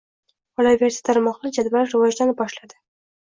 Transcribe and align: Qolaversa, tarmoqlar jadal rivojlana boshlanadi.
Qolaversa, 0.61 1.01
tarmoqlar 1.09 1.53
jadal 1.59 1.85
rivojlana 1.93 2.37
boshlanadi. 2.41 2.81